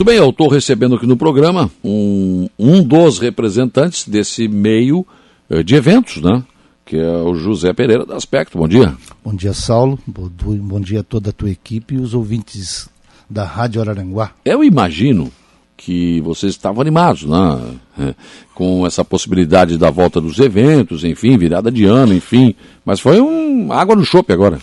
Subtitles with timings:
[0.00, 5.06] Muito bem, eu estou recebendo aqui no programa um, um dos representantes desse meio
[5.50, 6.42] eh, de eventos, né?
[6.86, 8.56] Que é o José Pereira da Aspecto.
[8.56, 8.96] Bom dia.
[9.22, 9.98] Bom dia, Saulo.
[10.06, 12.88] Bom, bom dia a toda a tua equipe e os ouvintes
[13.28, 14.32] da Rádio Araranguá.
[14.42, 15.30] Eu imagino
[15.76, 17.74] que vocês estavam animados, né?
[17.98, 18.14] É,
[18.54, 22.54] com essa possibilidade da volta dos eventos, enfim, virada de ano, enfim.
[22.86, 24.60] Mas foi um água no chope agora.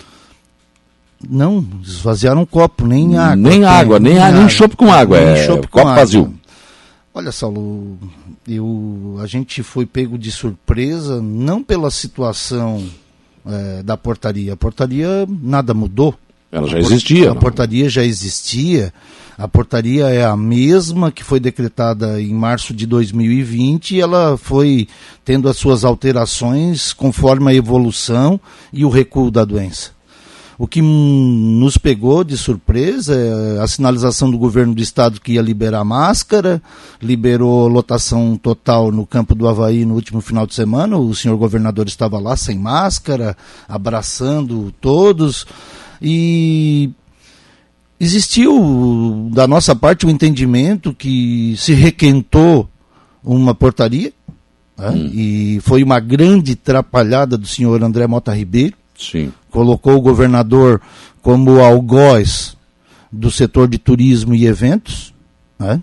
[1.27, 3.35] Não, esvaziaram um copo, nem água.
[3.35, 5.95] Nem água, nem, nem, nem chope com água, nem é copo água.
[5.95, 6.33] vazio.
[7.13, 7.97] Olha, Saulo,
[8.47, 12.83] eu, a gente foi pego de surpresa, não pela situação
[13.43, 14.53] é, da portaria.
[14.53, 16.13] A portaria nada mudou.
[16.51, 17.31] Ela já existia.
[17.31, 17.41] A não.
[17.41, 18.93] portaria já existia.
[19.37, 24.87] A portaria é a mesma que foi decretada em março de 2020 e ela foi
[25.25, 28.39] tendo as suas alterações conforme a evolução
[28.71, 29.96] e o recuo da doença.
[30.59, 35.41] O que nos pegou de surpresa é a sinalização do governo do estado que ia
[35.41, 36.59] liberar máscara,
[36.99, 40.97] liberou lotação total no campo do Havaí no último final de semana.
[40.97, 43.37] O senhor governador estava lá sem máscara,
[43.69, 45.45] abraçando todos.
[46.01, 46.89] E
[47.99, 52.67] existiu da nossa parte o um entendimento que se requentou
[53.23, 54.11] uma portaria
[54.75, 54.89] né?
[54.89, 55.11] hum.
[55.13, 59.31] e foi uma grande atrapalhada do senhor André Mota Ribeiro Sim.
[59.51, 60.81] Colocou o governador
[61.21, 62.57] como algoz
[63.11, 65.13] do setor de turismo e eventos.
[65.59, 65.81] Né?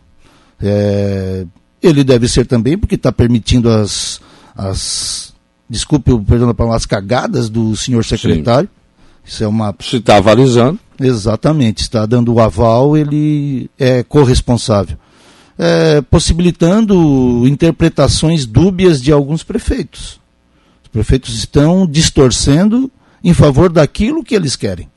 [0.60, 1.46] É,
[1.82, 4.20] ele deve ser também, porque está permitindo as,
[4.56, 5.32] as.
[5.68, 8.68] Desculpe o perdão da palavra, as cagadas do senhor secretário.
[8.68, 8.84] Sim.
[9.24, 9.74] Isso é uma.
[9.80, 10.78] Se está avalizando.
[11.00, 14.96] Exatamente, está dando o aval, ele é corresponsável.
[15.58, 20.20] É, possibilitando interpretações dúbias de alguns prefeitos.
[20.82, 22.90] Os prefeitos estão distorcendo
[23.24, 24.90] em favor daquilo que eles querem.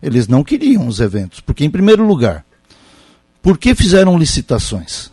[0.00, 2.46] Eles não queriam os eventos, porque, em primeiro lugar,
[3.42, 5.10] por que fizeram licitações?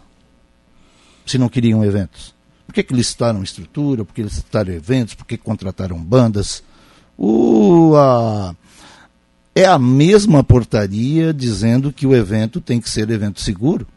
[1.25, 2.35] Se não queriam eventos?
[2.67, 4.05] Por que, que licitaram estrutura?
[4.05, 5.15] Por que licitaram eventos?
[5.15, 6.63] Por que contrataram bandas?
[7.17, 8.55] O, a,
[9.55, 13.87] é a mesma portaria dizendo que o evento tem que ser evento seguro.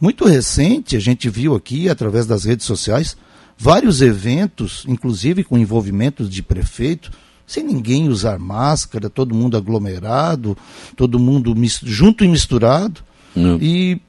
[0.00, 3.16] Muito recente, a gente viu aqui, através das redes sociais,
[3.56, 7.12] vários eventos, inclusive com envolvimento de prefeito,
[7.52, 10.56] sem ninguém usar máscara, todo mundo aglomerado,
[10.96, 11.54] todo mundo
[11.84, 13.02] junto e misturado.
[13.36, 13.58] Não.
[13.60, 14.00] E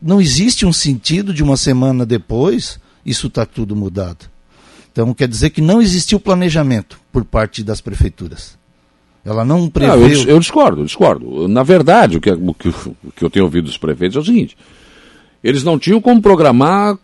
[0.00, 4.26] não existe um sentido de uma semana depois, isso está tudo mudado.
[4.92, 8.56] Então quer dizer que não existiu planejamento por parte das prefeituras.
[9.24, 10.14] Ela não prevê.
[10.14, 11.48] eu, eu, discordo, eu discordo.
[11.48, 14.24] Na verdade, o que, o, que, o que eu tenho ouvido dos prefeitos é o
[14.24, 14.56] seguinte:
[15.42, 16.96] eles não tinham como programar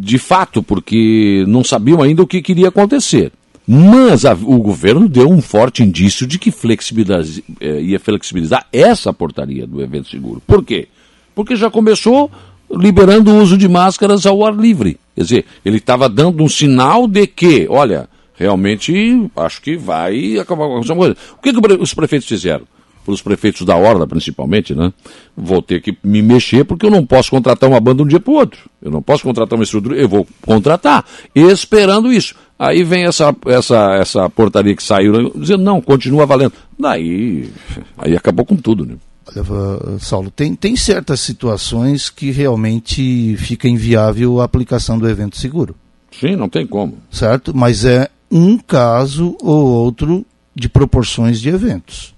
[0.00, 3.32] de fato, porque não sabiam ainda o que queria acontecer.
[3.70, 9.12] Mas a, o governo deu um forte indício de que flexibiliza, eh, ia flexibilizar essa
[9.12, 10.40] portaria do evento seguro.
[10.46, 10.88] Por quê?
[11.34, 12.30] Porque já começou
[12.70, 14.98] liberando o uso de máscaras ao ar livre.
[15.14, 20.66] Quer dizer, ele estava dando um sinal de que, olha, realmente acho que vai acabar
[20.66, 21.16] com alguma coisa.
[21.36, 22.64] O que, que os prefeitos fizeram?
[23.06, 24.92] Os prefeitos da Orla, principalmente, né?
[25.36, 28.20] Vou ter que me mexer porque eu não posso contratar uma banda de um dia
[28.20, 28.60] para o outro.
[28.82, 31.04] Eu não posso contratar uma estrutura, eu vou contratar,
[31.34, 32.34] esperando isso.
[32.58, 36.52] Aí vem essa, essa, essa portaria que saiu dizendo, não, continua valendo.
[36.78, 37.50] Daí,
[37.96, 38.96] aí acabou com tudo, né?
[39.28, 45.76] Olha, Saulo, tem, tem certas situações que realmente fica inviável a aplicação do evento seguro.
[46.10, 46.98] Sim, não tem como.
[47.10, 47.54] Certo?
[47.54, 52.14] Mas é um caso ou outro de proporções de eventos.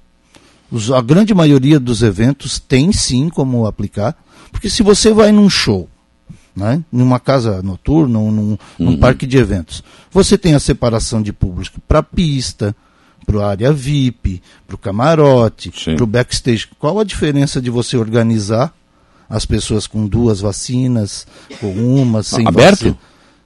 [0.70, 4.16] Os, a grande maioria dos eventos tem sim como aplicar,
[4.50, 5.88] porque se você vai num show
[6.54, 6.82] né?
[6.90, 8.96] numa casa noturna, num, num uhum.
[8.98, 9.82] parque de eventos.
[10.10, 12.74] Você tem a separação de público para pista,
[13.26, 16.68] para a área VIP, para o camarote, para o backstage.
[16.78, 18.74] Qual a diferença de você organizar
[19.28, 21.26] as pessoas com duas vacinas,
[21.60, 22.78] com uma, sem Aberto?
[22.78, 22.98] Vacina?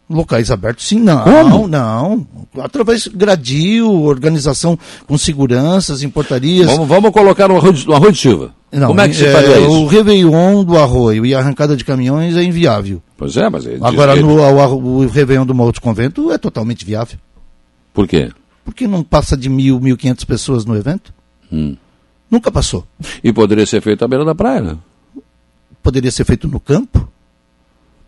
[0.09, 1.25] Locais abertos, sim, não.
[1.25, 1.66] Como?
[1.66, 2.26] Não.
[2.60, 6.66] Através de gradil, organização com seguranças, em portarias.
[6.66, 8.54] Vamos, vamos colocar no arroio, arroio de Silva.
[8.70, 9.70] Não, Como é que se é, faria isso?
[9.70, 13.01] O Réveillon do arroio e a arrancada de caminhões é inviável.
[13.16, 13.65] Pois é, mas...
[13.65, 14.22] Ele, Agora, ele...
[14.22, 17.18] no, o, o Réveillon do Outro Convento é totalmente viável.
[17.92, 18.30] Por quê?
[18.65, 21.15] Porque não passa de mil, mil quinhentas pessoas no evento.
[21.53, 21.77] Hum.
[22.30, 22.84] Nunca passou.
[23.22, 24.77] E poderia ser feito à beira da praia, né?
[25.83, 27.09] Poderia ser feito no campo.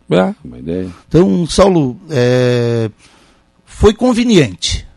[0.09, 0.89] É, uma ideia.
[1.07, 2.89] Então, Saulo, é,
[3.65, 4.87] foi conveniente.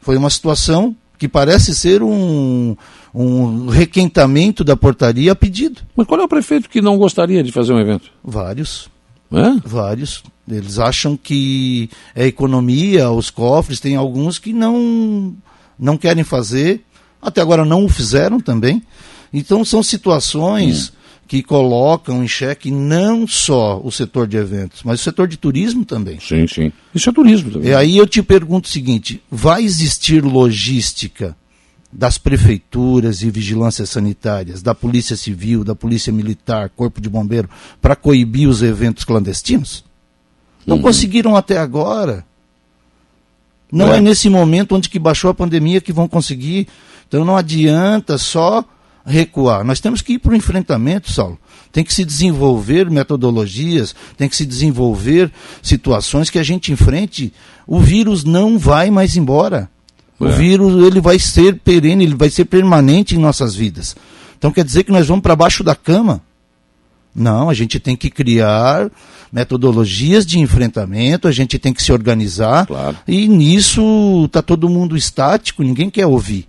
[0.00, 2.76] Foi uma situação que parece ser um,
[3.14, 5.82] um requentamento da portaria a pedido.
[5.96, 8.10] Mas qual é o prefeito que não gostaria de fazer um evento?
[8.22, 8.88] Vários.
[9.32, 9.60] É?
[9.64, 10.22] Vários.
[10.48, 15.34] Eles acham que é economia, os cofres, tem alguns que não,
[15.78, 16.82] não querem fazer,
[17.20, 18.82] até agora não o fizeram também.
[19.32, 20.92] Então são situações.
[21.28, 25.84] Que colocam em xeque não só o setor de eventos, mas o setor de turismo
[25.84, 26.18] também.
[26.18, 26.72] Sim, sim.
[26.94, 27.68] Isso é turismo também.
[27.68, 31.36] E aí eu te pergunto o seguinte: vai existir logística
[31.92, 37.48] das prefeituras e vigilâncias sanitárias, da Polícia Civil, da Polícia Militar, Corpo de Bombeiro,
[37.80, 39.84] para coibir os eventos clandestinos?
[40.66, 40.82] Não uhum.
[40.82, 42.26] conseguiram até agora.
[43.70, 43.98] Não é.
[43.98, 46.68] é nesse momento onde que baixou a pandemia que vão conseguir.
[47.06, 48.64] Então não adianta só
[49.08, 49.64] recuar.
[49.64, 51.38] Nós temos que ir para o enfrentamento, Saulo.
[51.72, 55.30] Tem que se desenvolver metodologias, tem que se desenvolver
[55.62, 57.32] situações que a gente enfrente.
[57.66, 59.70] O vírus não vai mais embora.
[60.20, 60.24] É.
[60.24, 63.96] O vírus ele vai ser perene, ele vai ser permanente em nossas vidas.
[64.38, 66.22] Então quer dizer que nós vamos para baixo da cama?
[67.14, 68.90] Não, a gente tem que criar
[69.32, 72.66] metodologias de enfrentamento, a gente tem que se organizar.
[72.66, 72.96] Claro.
[73.06, 76.46] E nisso está todo mundo estático, ninguém quer ouvir.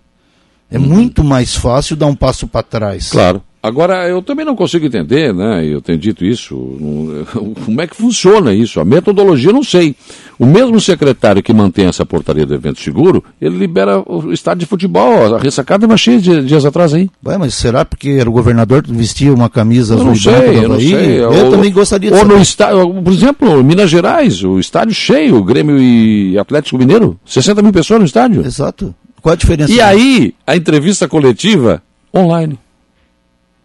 [0.71, 0.85] É uhum.
[0.85, 3.09] muito mais fácil dar um passo para trás.
[3.09, 3.41] Claro.
[3.61, 5.65] Agora, eu também não consigo entender, né?
[5.65, 6.55] Eu tenho dito isso.
[7.65, 8.79] Como é que funciona isso?
[8.79, 9.95] A metodologia, eu não sei.
[10.39, 14.65] O mesmo secretário que mantém essa portaria do evento seguro, ele libera o estádio de
[14.65, 15.35] futebol.
[15.35, 17.09] A ressacada é cheia de dias atrás aí.
[17.25, 20.69] Ué, mas será porque era o governador que vestia uma camisa azul e branca eu
[20.69, 21.19] não sei.
[21.19, 22.33] Eu ou, também gostaria de ou saber.
[22.33, 27.73] no estádio, por exemplo, Minas Gerais, o estádio cheio, Grêmio e Atlético Mineiro, 60 mil
[27.73, 28.45] pessoas no estádio.
[28.45, 28.95] Exato.
[29.21, 29.71] Qual a diferença?
[29.71, 31.81] E aí, a entrevista coletiva
[32.15, 32.57] online.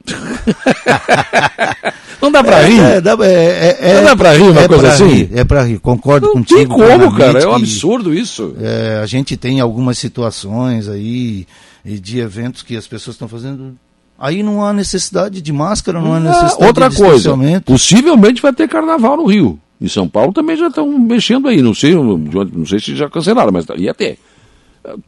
[2.24, 2.80] Não dá pra é, rir?
[2.80, 5.08] É, dá, é, é, não dá pra rir uma é coisa assim?
[5.08, 6.58] Rir, é pra rir, concordo não contigo.
[6.58, 8.56] Tem como, cara, é um absurdo isso.
[8.58, 11.46] É, a gente tem algumas situações aí
[11.84, 13.74] de eventos que as pessoas estão fazendo.
[14.18, 18.68] Aí não há necessidade de máscara, não há necessidade Outra de coisa, possivelmente vai ter
[18.68, 19.58] carnaval no Rio.
[19.78, 23.52] Em São Paulo também já estão mexendo aí, não sei, não sei se já cancelaram,
[23.52, 24.18] mas ia ter.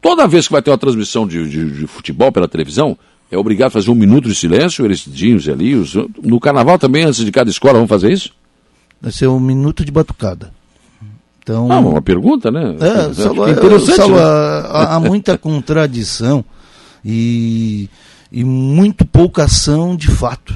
[0.01, 2.97] Toda vez que vai ter uma transmissão de, de, de futebol pela televisão,
[3.31, 5.75] é obrigado a fazer um minuto de silêncio, Erisdinhos e ali.
[5.75, 5.93] Os...
[6.23, 8.31] No carnaval também, antes de cada escola, vão fazer isso?
[9.01, 10.51] Vai ser um minuto de batucada.
[11.43, 12.75] Então, ah, uma pergunta, né?
[12.79, 13.95] É, Salva, é interessante.
[13.95, 14.69] Salva, né?
[14.69, 16.43] há, há, muita contradição
[17.05, 17.89] e,
[18.29, 20.53] e muito pouca ação de fato.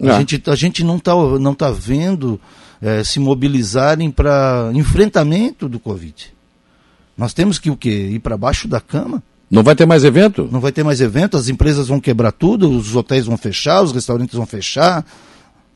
[0.00, 0.18] A, ah.
[0.18, 2.40] gente, a gente não está não tá vendo
[2.80, 6.31] é, se mobilizarem para enfrentamento do Covid.
[7.16, 8.10] Nós temos que o quê?
[8.12, 9.22] Ir para baixo da cama?
[9.50, 10.48] Não vai ter mais evento?
[10.50, 13.92] Não vai ter mais evento, as empresas vão quebrar tudo, os hotéis vão fechar, os
[13.92, 15.04] restaurantes vão fechar.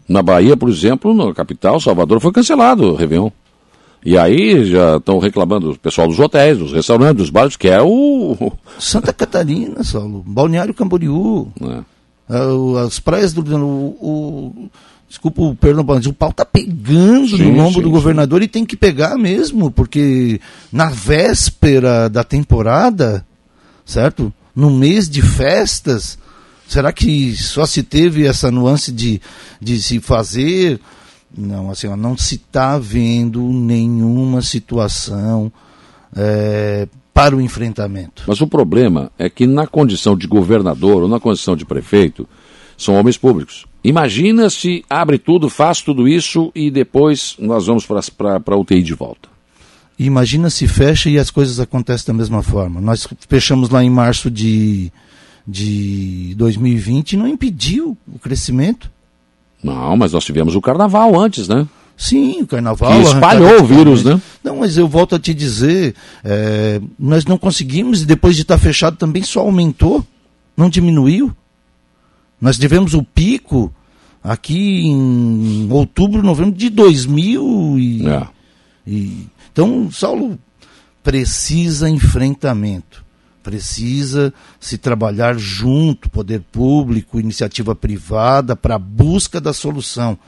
[0.08, 3.30] Na Bahia, por exemplo, na capital, Salvador, foi cancelado o Réveillon.
[4.04, 7.82] E aí já estão reclamando o pessoal dos hotéis, dos restaurantes, dos bares, que é
[7.82, 8.52] o.
[8.78, 10.22] Santa Catarina, Saulo.
[10.24, 11.48] Balneário Camboriú.
[11.60, 12.36] É.
[12.36, 13.42] é as praias do.
[13.56, 14.70] O, o,
[15.08, 15.56] desculpa o
[15.86, 18.46] mas o pau tá pegando sim, no lombo sim, do governador sim.
[18.46, 20.40] e tem que pegar mesmo, porque
[20.72, 23.24] na véspera da temporada
[23.86, 24.32] certo?
[24.54, 26.18] No mês de festas,
[26.66, 29.22] será que só se teve essa nuance de,
[29.60, 30.80] de se fazer?
[31.36, 35.52] Não, assim, ó, não se está vendo nenhuma situação
[36.14, 38.24] é, para o enfrentamento.
[38.26, 42.28] Mas o problema é que na condição de governador ou na condição de prefeito,
[42.76, 43.64] são homens públicos.
[43.86, 48.94] Imagina se abre tudo, faz tudo isso e depois nós vamos para a UTI de
[48.94, 49.28] volta.
[49.96, 52.80] Imagina se fecha e as coisas acontecem da mesma forma.
[52.80, 54.90] Nós fechamos lá em março de,
[55.46, 58.90] de 2020 e não impediu o crescimento.
[59.62, 61.64] Não, mas nós tivemos o carnaval antes, né?
[61.96, 62.90] Sim, o carnaval.
[62.90, 64.20] Que espalhou o vírus, né?
[64.42, 68.58] Não, mas eu volto a te dizer, é, nós não conseguimos e depois de estar
[68.58, 70.04] fechado também só aumentou,
[70.56, 71.32] não diminuiu.
[72.40, 73.72] Nós tivemos o pico
[74.26, 78.26] aqui em outubro, novembro de 2000 e, é.
[78.86, 80.38] e então, Saulo
[81.02, 83.02] precisa enfrentamento,
[83.42, 90.18] precisa se trabalhar junto, poder público, iniciativa privada, para a busca da solução.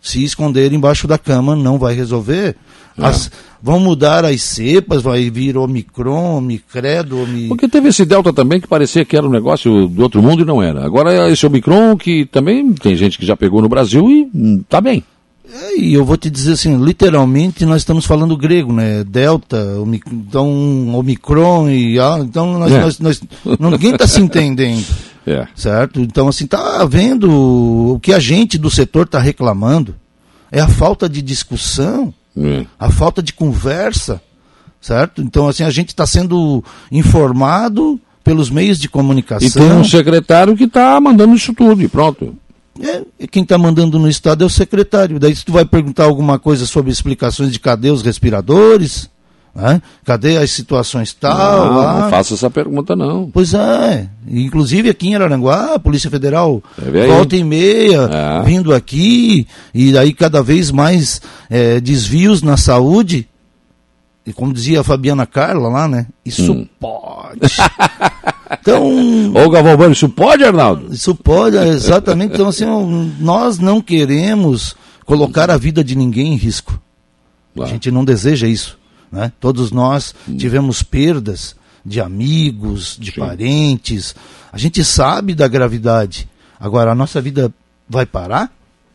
[0.00, 2.56] Se esconder embaixo da cama não vai resolver.
[2.96, 3.06] É.
[3.06, 3.30] As,
[3.62, 7.48] vão mudar as cepas, vai vir Omicron, Omicredo, Omi...
[7.48, 10.46] Porque teve esse Delta também que parecia que era um negócio do outro mundo e
[10.46, 10.84] não era.
[10.84, 14.80] Agora é esse Omicron que também tem gente que já pegou no Brasil e está
[14.80, 15.02] bem.
[15.50, 19.02] É, e eu vou te dizer assim, literalmente nós estamos falando grego, né?
[19.02, 19.56] Delta,
[20.12, 22.80] então Omicron e ah, então nós, é.
[22.80, 23.22] nós, nós
[23.58, 24.84] ninguém está se entendendo.
[25.28, 25.46] É.
[25.54, 26.00] Certo?
[26.00, 29.94] Então, assim, está havendo o que a gente do setor está reclamando
[30.50, 32.64] é a falta de discussão, é.
[32.80, 34.22] a falta de conversa,
[34.80, 35.20] certo?
[35.20, 39.48] Então, assim, a gente está sendo informado pelos meios de comunicação.
[39.48, 42.34] E tem um secretário que está mandando isso tudo e pronto.
[42.80, 45.18] É, quem está mandando no Estado é o secretário.
[45.18, 49.10] Daí se tu vai perguntar alguma coisa sobre explicações de cadê os respiradores,
[49.60, 49.82] Né?
[50.04, 51.34] Cadê as situações tal?
[51.72, 53.28] Não, ah, não faça essa pergunta, não.
[53.28, 54.08] Pois é.
[54.28, 57.08] Inclusive aqui em Araranguá, a Polícia Federal aí.
[57.08, 58.42] volta e meia É.
[58.44, 63.28] vindo aqui, e daí cada vez mais eh, desvios na saúde.
[64.24, 66.06] E como dizia a Fabiana Carla lá, né?
[66.24, 66.66] Isso Hum.
[66.78, 67.40] pode.
[68.60, 68.86] então,
[69.34, 70.92] Ô, Galvão Bueno, isso pode, Arnaldo?
[70.94, 72.34] isso pode, é, exatamente.
[72.34, 72.64] Então, assim,
[73.18, 76.74] nós não queremos colocar a vida de ninguém em risco.
[77.54, 77.72] A Claro.
[77.72, 78.77] gente não deseja isso.
[79.10, 79.32] Né?
[79.40, 83.20] Todos nós tivemos perdas de amigos, de Sim.
[83.20, 84.14] parentes.
[84.52, 86.28] A gente sabe da gravidade.
[86.60, 87.52] Agora, a nossa vida
[87.88, 88.52] vai parar?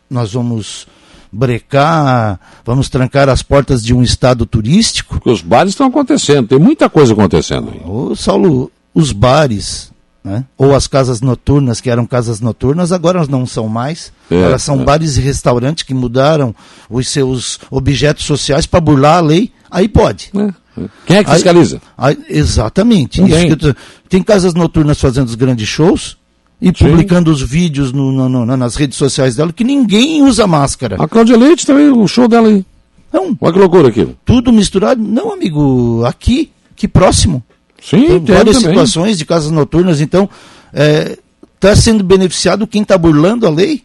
[0.09, 0.87] Nós vamos
[1.33, 5.15] brecar, vamos trancar as portas de um estado turístico?
[5.15, 7.81] Porque os bares estão acontecendo, tem muita coisa acontecendo aí.
[7.83, 9.91] Ô, Saulo, os bares,
[10.23, 10.45] né?
[10.55, 14.13] ou as casas noturnas, que eram casas noturnas, agora não são mais.
[14.29, 14.83] É, Elas são é.
[14.83, 16.53] bares e restaurantes que mudaram
[16.89, 19.51] os seus objetos sociais para burlar a lei.
[19.73, 20.31] Aí pode.
[21.05, 21.81] Quem é que Aí- fiscaliza?
[21.97, 23.19] Aí, exatamente.
[23.21, 23.75] Eu tô-
[24.07, 26.17] Tem casas noturnas fazendo os grandes shows
[26.61, 30.95] e publicando os vídeos no- no- no- nas redes sociais dela que ninguém usa máscara.
[30.99, 32.63] A Cláudia Leite também, o show dela aí.
[33.11, 34.15] Não, Olha que loucura aquilo.
[34.25, 35.01] tudo misturado.
[35.01, 37.43] Não, amigo, aqui, que próximo.
[37.81, 38.69] Sim, Tem várias também.
[38.71, 40.29] situações de casas noturnas, então
[41.55, 43.83] está sendo beneficiado quem está burlando a lei,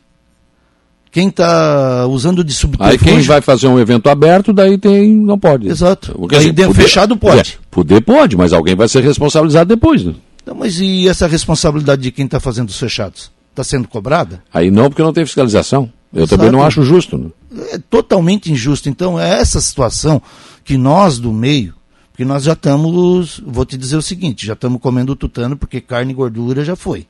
[1.10, 2.98] quem está usando de Aí subterfúgio.
[3.04, 5.14] quem vai fazer um evento aberto, daí tem.
[5.14, 5.68] não pode.
[5.68, 6.12] Exato.
[6.12, 7.52] Porque, Aí assim, dentro poder- fechado pode.
[7.52, 10.04] É, poder pode, mas alguém vai ser responsabilizado depois.
[10.04, 10.14] Né?
[10.42, 13.30] Então, mas e essa responsabilidade de quem está fazendo os fechados?
[13.50, 14.42] Está sendo cobrada?
[14.52, 15.90] Aí não, porque não tem fiscalização.
[16.12, 16.36] Eu Exato.
[16.38, 17.18] também não acho justo.
[17.18, 17.28] Né?
[17.72, 18.88] É totalmente injusto.
[18.88, 20.22] Então, é essa situação
[20.64, 21.74] que nós do meio,
[22.12, 26.12] porque nós já estamos, vou te dizer o seguinte, já estamos comendo tutano porque carne
[26.12, 27.06] e gordura já foi.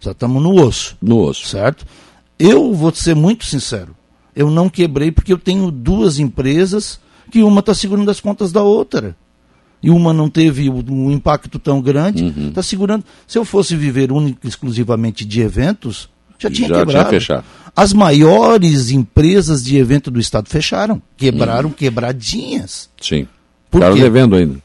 [0.00, 0.96] Já estamos no osso.
[1.02, 1.46] No osso.
[1.46, 1.84] certo?
[2.44, 3.94] Eu vou ser muito sincero.
[4.34, 6.98] Eu não quebrei porque eu tenho duas empresas
[7.30, 9.16] que uma está segurando as contas da outra.
[9.82, 13.04] E uma não teve um impacto tão grande, está segurando.
[13.26, 14.10] Se eu fosse viver
[14.44, 16.08] exclusivamente de eventos,
[16.38, 17.10] já tinha Já tinha quebrado.
[17.10, 17.44] fechado.
[17.74, 21.02] As maiores empresas de evento do estado fecharam.
[21.16, 22.88] Quebraram quebradinhas.
[23.00, 23.26] Sim.
[23.70, 24.02] Por Ficaram quê?
[24.02, 24.58] devendo ainda.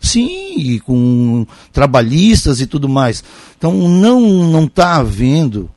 [0.00, 3.22] Sim, e com trabalhistas e tudo mais.
[3.58, 5.68] Então não não está havendo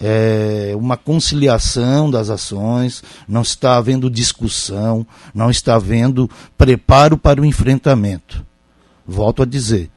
[0.00, 7.44] é, uma conciliação das ações, não está havendo discussão, não está havendo preparo para o
[7.44, 8.44] enfrentamento.
[9.06, 9.90] Volto a dizer,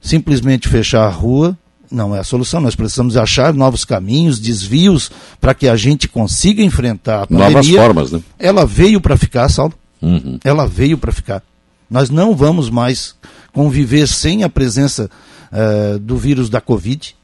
[0.00, 1.56] simplesmente fechar a rua
[1.90, 2.60] não é a solução.
[2.60, 5.10] Nós precisamos achar novos caminhos, desvios
[5.40, 7.50] para que a gente consiga enfrentar a pandemia.
[7.50, 8.20] Novas formas, né?
[8.38, 9.72] Ela veio para ficar, Saulo.
[10.00, 10.38] Uhum.
[10.44, 11.42] Ela veio para ficar.
[11.90, 13.14] Nós não vamos mais
[13.52, 15.10] conviver sem a presença
[15.50, 17.16] eh, do vírus da Covid.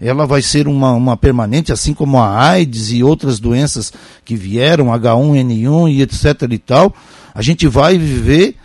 [0.00, 3.92] Ela vai ser uma, uma permanente, assim como a AIDS e outras doenças
[4.24, 6.94] que vieram, H1N1 e etc e tal.
[7.34, 8.56] A gente vai viver,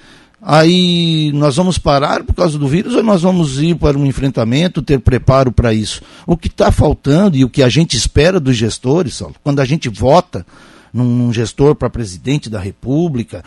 [0.42, 4.82] aí nós vamos parar por causa do vírus ou nós vamos ir para um enfrentamento,
[4.82, 6.02] ter preparo para isso?
[6.28, 9.66] O que está faltando e o que a gente espera dos gestores, Saulo, quando a
[9.66, 10.46] gente vota,
[10.94, 13.44] num, num gestor para presidente da República,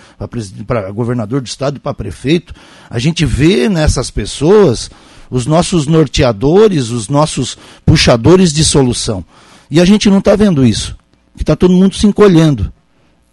[0.67, 2.55] para governador do estado e para prefeito,
[2.89, 4.91] a gente vê nessas pessoas
[5.35, 9.25] os nossos norteadores, os nossos puxadores de solução.
[9.69, 10.97] E a gente não está vendo isso.
[11.37, 12.73] Está todo mundo se encolhendo.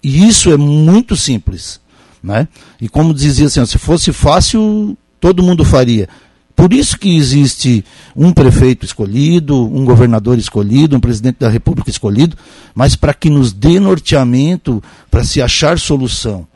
[0.01, 1.79] E isso é muito simples.
[2.23, 2.47] Né?
[2.81, 6.09] E como dizia assim, se fosse fácil, todo mundo faria.
[6.55, 12.35] Por isso que existe um prefeito escolhido, um governador escolhido, um presidente da república escolhido,
[12.73, 14.81] mas para que nos dê norteamento
[15.11, 16.47] para se achar solução.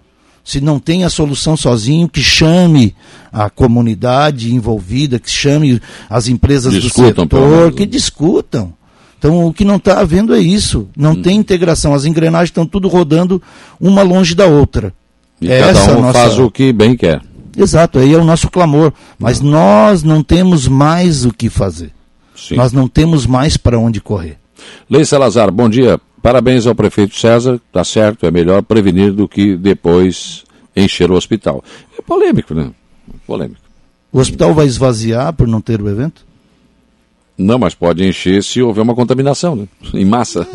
[0.45, 2.95] Se não tem a solução sozinho, que chame
[3.33, 7.85] a comunidade envolvida, que chame as empresas Discutam, do setor, que né?
[7.87, 8.73] discutam.
[9.17, 10.87] Então o que não está havendo é isso.
[10.95, 11.21] Não Hum.
[11.23, 11.95] tem integração.
[11.95, 13.41] As engrenagens estão tudo rodando
[13.81, 14.93] uma longe da outra.
[15.41, 17.21] E cada é a um nossa- faz o que bem quer.
[17.57, 18.93] Exato, aí é o nosso clamor.
[19.17, 21.91] Mas nós não temos mais o que fazer.
[22.35, 22.55] Sim.
[22.55, 24.37] Nós não temos mais para onde correr.
[24.89, 25.99] Lei Salazar, bom dia.
[26.25, 27.61] Parabéns ao prefeito César.
[27.71, 30.43] Tá certo, é melhor prevenir do que depois
[30.75, 31.63] encher o hospital.
[31.95, 32.71] É polêmico, né?
[33.27, 33.61] Polêmico.
[34.11, 36.25] O hospital vai esvaziar por não ter o evento?
[37.37, 39.67] Não, mas pode encher se houver uma contaminação, né?
[39.93, 40.47] Em massa.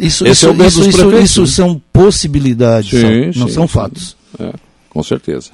[0.00, 1.46] Isso, Esse isso, é o medo isso, dos isso, prefeitos, isso né?
[1.46, 3.72] são possibilidades, Sim, são- não sim, são sim.
[3.72, 4.16] fatos.
[4.40, 4.52] É,
[4.90, 5.50] com certeza.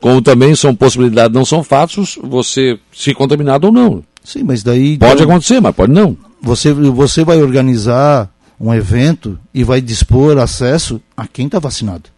[0.00, 4.02] Como também são possibilidades, não são fatos, você se contaminado ou não.
[4.24, 6.16] Sim, mas daí Pode então, acontecer, mas pode não.
[6.42, 12.10] você, você vai organizar um evento e vai dispor acesso a quem está vacinado.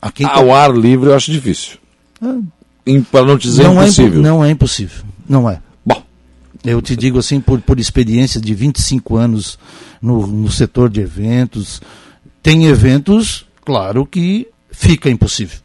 [0.00, 1.78] A quem tá- Ao ar livre eu acho difícil.
[3.10, 4.22] Para não dizer não, é, impo- impossível.
[4.22, 5.04] não é impossível.
[5.28, 5.60] Não é.
[5.84, 6.02] Bom,
[6.64, 9.58] Eu te digo assim, por, por experiência de 25 anos
[10.00, 11.80] no, no setor de eventos.
[12.42, 15.58] Tem eventos, claro que fica impossível.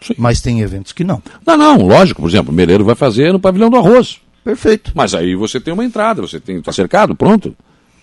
[0.00, 0.14] Sim.
[0.18, 1.22] Mas tem eventos que não.
[1.46, 2.22] Não, não, lógico.
[2.22, 4.18] Por exemplo, o Meleiro vai fazer no pavilhão do arroz.
[4.42, 4.90] Perfeito.
[4.94, 7.54] Mas aí você tem uma entrada, você tem está cercado, pronto.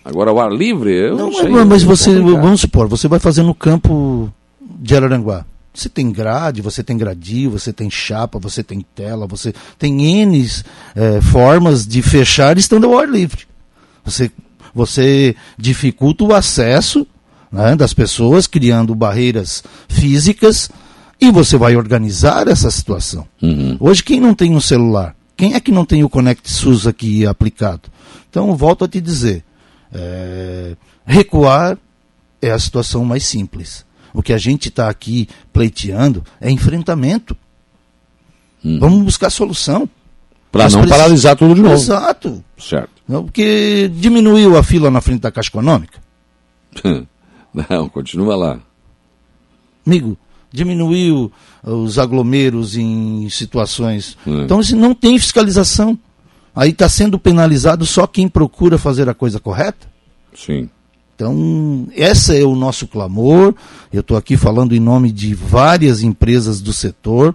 [0.03, 1.49] Agora o ar livre, eu não, não sei.
[1.49, 5.45] Mas, mas você, vamos supor, você vai fazer no campo de Araranguá.
[5.73, 10.49] Você tem grade, você tem gradil, você tem chapa, você tem tela, você tem N
[10.95, 13.43] é, formas de fechar estando ao ar livre.
[14.03, 14.31] Você,
[14.73, 17.05] você dificulta o acesso
[17.51, 20.69] né, das pessoas, criando barreiras físicas,
[21.21, 23.27] e você vai organizar essa situação.
[23.41, 23.77] Uhum.
[23.79, 25.15] Hoje, quem não tem um celular?
[25.35, 27.83] Quem é que não tem o Connect SUS aqui aplicado?
[28.29, 29.43] Então, volto a te dizer:
[29.93, 31.77] é, recuar
[32.41, 33.85] é a situação mais simples.
[34.13, 37.35] O que a gente está aqui pleiteando é enfrentamento.
[38.63, 38.79] Hum.
[38.79, 39.89] Vamos buscar solução.
[40.51, 41.75] Para não paralisar tudo de novo.
[41.75, 42.43] Exato.
[42.57, 42.89] Certo.
[43.07, 45.99] Porque diminuiu a fila na frente da Caixa Econômica.
[47.69, 48.59] não, continua lá.
[49.85, 50.17] Amigo,
[50.51, 51.31] diminuiu
[51.63, 54.17] os aglomeros em situações.
[54.25, 54.43] Hum.
[54.43, 55.97] Então, se não tem fiscalização,
[56.59, 59.87] aí está sendo penalizado só quem procura fazer a coisa correta?
[60.35, 60.69] Sim.
[61.15, 63.55] Então, esse é o nosso clamor.
[63.93, 67.33] Eu estou aqui falando em nome de várias empresas do setor.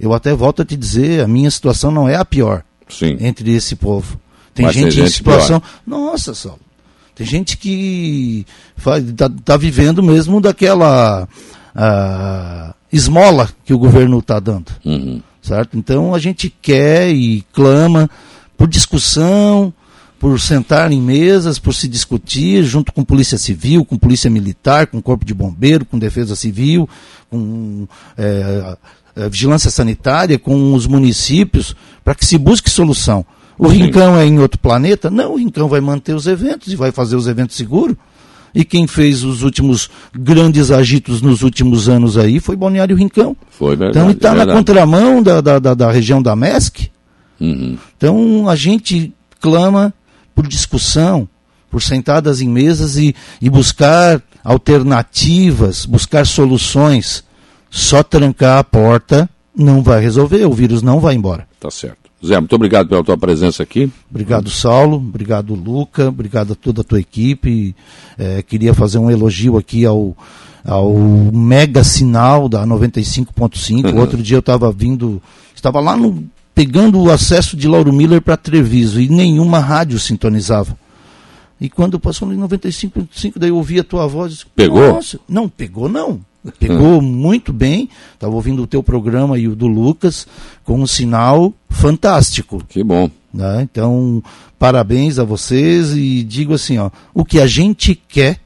[0.00, 3.16] Eu até volto a te dizer, a minha situação não é a pior Sim.
[3.20, 4.20] entre esse povo.
[4.52, 5.60] Tem gente, gente em situação.
[5.60, 5.70] Pior.
[5.86, 6.60] Nossa, Saulo.
[7.14, 8.44] Tem gente que
[8.76, 11.28] está tá vivendo mesmo daquela
[11.74, 14.72] uh, esmola que o governo está dando.
[14.84, 15.22] Uhum.
[15.40, 15.78] Certo?
[15.78, 18.10] Então a gente quer e clama
[18.56, 19.72] por discussão,
[20.18, 25.00] por sentar em mesas, por se discutir, junto com polícia civil, com polícia militar, com
[25.00, 26.88] corpo de bombeiro, com defesa civil,
[27.30, 27.86] com
[28.16, 28.76] é,
[29.14, 33.24] é, vigilância sanitária, com os municípios, para que se busque solução.
[33.58, 33.84] O Sim.
[33.84, 35.10] Rincão é em outro planeta?
[35.10, 37.96] Não, o Rincão vai manter os eventos e vai fazer os eventos seguros.
[38.54, 43.36] E quem fez os últimos grandes agitos nos últimos anos aí foi Balneário Rincão.
[43.50, 43.98] Foi verdade.
[43.98, 46.90] Então está na contramão da, da, da, da, região da MESC.
[47.40, 47.78] Uhum.
[47.96, 49.92] Então a gente clama
[50.34, 51.28] por discussão,
[51.70, 57.24] por sentadas em mesas e, e buscar alternativas, buscar soluções.
[57.70, 61.46] Só trancar a porta não vai resolver, o vírus não vai embora.
[61.58, 62.06] Tá certo.
[62.24, 63.90] Zé, muito obrigado pela tua presença aqui.
[64.10, 64.96] Obrigado, Saulo.
[64.96, 66.08] Obrigado, Luca.
[66.08, 67.74] Obrigado a toda a tua equipe.
[68.18, 70.16] É, queria fazer um elogio aqui ao,
[70.64, 70.94] ao
[71.32, 73.92] mega sinal da 95.5.
[73.92, 74.00] Uhum.
[74.00, 75.22] Outro dia eu estava vindo,
[75.54, 76.24] estava lá no
[76.56, 80.74] pegando o acesso de Lauro Miller para Treviso e nenhuma rádio sintonizava.
[81.60, 84.46] E quando passou no 95.5, daí eu ouvi a tua voz.
[84.56, 84.94] Pegou?
[84.94, 86.18] Nossa, não, pegou não.
[86.58, 87.90] Pegou muito bem.
[88.14, 90.26] Estava ouvindo o teu programa e o do Lucas
[90.64, 92.64] com um sinal fantástico.
[92.66, 93.10] Que bom.
[93.34, 93.60] Né?
[93.70, 94.22] Então,
[94.58, 98.40] parabéns a vocês e digo assim, ó, o que a gente quer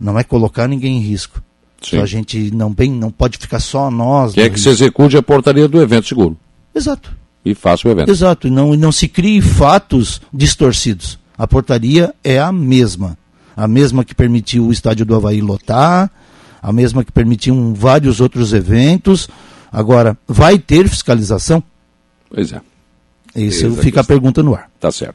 [0.00, 1.42] não é colocar ninguém em risco.
[1.82, 1.98] Sim.
[1.98, 4.32] A gente não bem não pode ficar só nós.
[4.32, 4.62] Quer que risco.
[4.62, 6.38] se execute a portaria do evento seguro.
[6.74, 8.10] Exato e faça o evento.
[8.10, 11.18] Exato, e não, não se crie fatos distorcidos.
[11.36, 13.18] A portaria é a mesma.
[13.56, 16.10] A mesma que permitiu o estádio do Havaí lotar,
[16.62, 19.28] a mesma que permitiu vários outros eventos.
[19.70, 21.62] Agora, vai ter fiscalização?
[22.30, 22.60] Pois é.
[23.36, 24.70] Isso fica a pergunta no ar.
[24.80, 25.12] Tá certo.